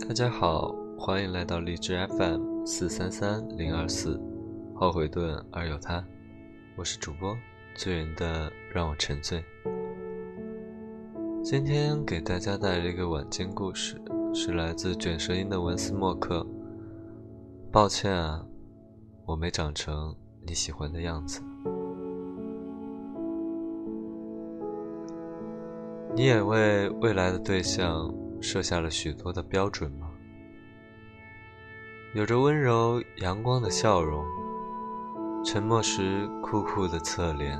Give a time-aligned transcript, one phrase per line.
[0.00, 4.18] 大家好，欢迎来到荔枝 FM 四三三零二四，
[4.74, 6.02] 后悔顿而有他，
[6.76, 7.36] 我是主播
[7.74, 9.44] 醉人的让我沉醉。
[11.42, 14.00] 今天给大家带来一个晚间故事，
[14.34, 16.46] 是来自卷舌音的文斯莫克。
[17.70, 18.44] 抱歉啊，
[19.26, 20.14] 我没长成
[20.46, 21.42] 你喜欢的样子。
[26.14, 28.12] 你也为未来的对象
[28.42, 30.10] 设下了许多的标准吗？
[32.14, 34.24] 有着温柔阳光的笑容，
[35.44, 37.58] 沉默时酷酷的侧脸，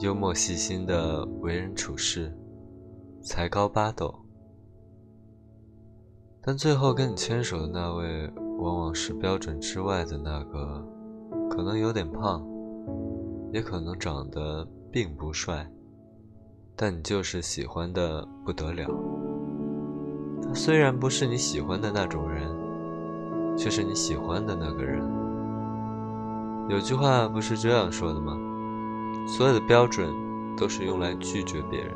[0.00, 2.36] 幽默细心的为人处事，
[3.22, 4.14] 才高八斗。
[6.42, 10.86] 但最后跟你牵手的那位，往往是标准之外的那个，
[11.50, 12.46] 可能有点胖，
[13.50, 15.68] 也可能长得并不帅。
[16.76, 19.13] 但你就是喜欢的不得了。
[20.54, 22.48] 虽然不是你喜欢的那种人，
[23.56, 25.02] 却是你喜欢的那个人。
[26.68, 28.38] 有句话不是这样说的吗？
[29.26, 30.08] 所有的标准
[30.56, 31.92] 都是用来拒绝别人。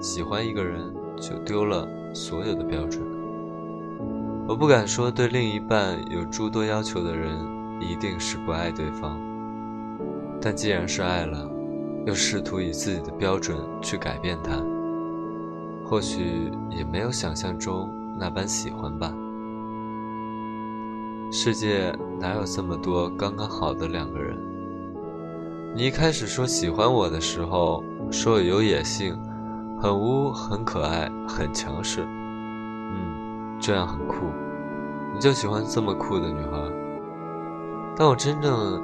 [0.00, 3.02] 喜欢一个人，就丢了所有的标准。
[4.46, 7.36] 我不敢说对另一半有诸多要求的人
[7.80, 9.18] 一定是不爱对方，
[10.40, 11.50] 但既然是爱了。
[12.06, 14.52] 又试图以自己的标准去改变他，
[15.88, 19.14] 或许也没有想象中那般喜欢吧。
[21.30, 24.36] 世界哪有这么多刚刚好的两个人？
[25.76, 29.16] 你一开始说喜欢我的时候，说我有野性，
[29.80, 32.04] 很污，很可爱，很强势。
[32.04, 34.26] 嗯，这样很酷，
[35.14, 36.58] 你就喜欢这么酷的女孩。
[37.96, 38.82] 当我真正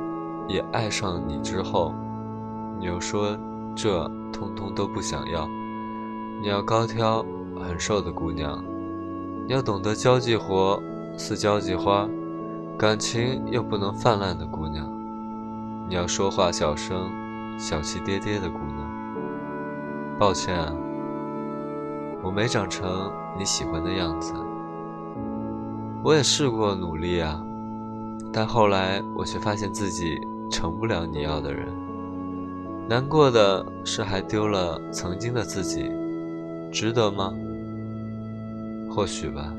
[0.49, 1.93] 也爱上你之后。
[2.79, 3.37] 你又说，
[3.77, 5.49] 这通通都不想要。
[6.43, 7.25] 你要高挑、
[7.65, 8.61] 很瘦的姑娘，
[9.47, 10.83] 你要懂得交际活
[11.17, 12.09] 似交际花，
[12.77, 14.85] 感情又不能泛滥的姑娘，
[15.89, 17.09] 你要说话小声、
[17.57, 18.91] 小气爹爹的姑娘。
[20.19, 20.75] 抱歉啊，
[22.25, 24.35] 我没长成你喜欢的样子。
[26.03, 27.41] 我也试过努力啊，
[28.33, 30.19] 但后来我却发现自己
[30.51, 31.69] 成不了你要的人。
[32.89, 35.89] 难过的是，还丢了曾经的自己，
[36.73, 37.33] 值得吗？
[38.91, 39.55] 或许吧。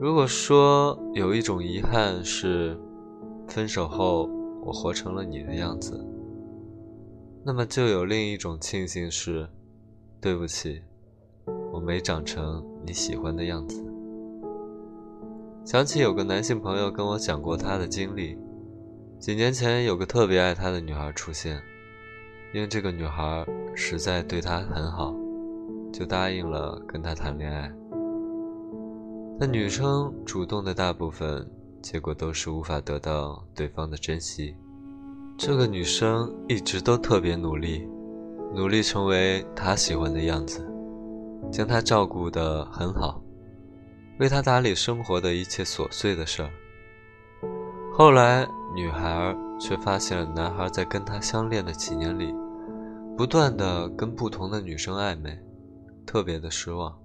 [0.00, 2.78] 如果说有一种遗憾是，
[3.48, 4.28] 分手后
[4.64, 6.04] 我活成了你的样子。
[7.44, 9.48] 那么就有另一种庆幸是，
[10.20, 10.82] 对不起，
[11.72, 13.84] 我没长成你喜欢的样子。
[15.64, 18.36] 想起有个男性朋友跟我讲过他的经历，
[19.18, 21.60] 几年前有个特别爱他的女孩出现，
[22.52, 25.14] 因为这个女孩实在对他很好，
[25.92, 27.70] 就答应了跟他谈恋爱。
[29.38, 31.48] 但女生主动的大部分，
[31.80, 34.56] 结果都是无法得到对方的珍惜。
[35.36, 37.88] 这个女生一直都特别努力，
[38.54, 40.66] 努力成为他喜欢的样子，
[41.50, 43.22] 将他照顾得很好，
[44.18, 46.50] 为他打理生活的一切琐碎的事儿。
[47.92, 52.34] 后来，女孩却发现了男孩在跟她相恋的几年里，
[53.16, 55.38] 不断的跟不同的女生暧昧，
[56.06, 56.96] 特别的失望，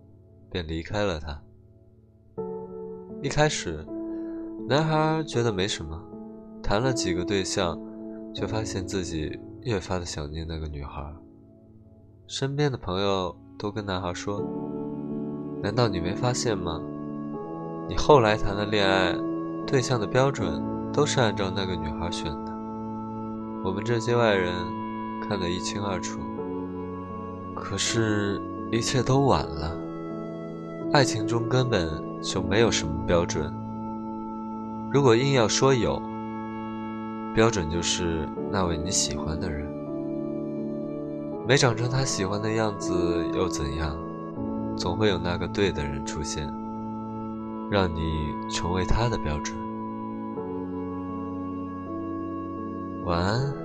[0.49, 1.41] 便离开了他。
[3.21, 3.85] 一开始，
[4.67, 6.01] 男孩觉得没什么，
[6.61, 7.79] 谈了几个对象。
[8.35, 11.05] 却发现自己越发的想念那个女孩。
[12.35, 14.41] 身边的朋友都跟男孩说
[15.61, 16.81] ：“难道你没发现吗？
[17.87, 19.15] 你后来谈的恋爱
[19.67, 20.59] 对象的标准
[20.91, 22.51] 都是按照那个女孩选的。
[23.63, 24.51] 我们这些外人
[25.21, 26.19] 看得一清二楚。
[27.53, 28.41] 可是，
[28.71, 29.77] 一切都晚了。
[30.91, 31.87] 爱情中根本
[32.19, 33.53] 就没有什么标准。
[34.91, 36.01] 如果硬要说有，
[37.35, 39.71] 标准就是那位你喜欢的人，
[41.45, 43.97] 没长成他喜欢的样子又怎样？
[44.75, 46.51] 总会有那个对的人出现，
[47.69, 49.55] 让你成为他的标准。
[53.05, 53.62] 晚安。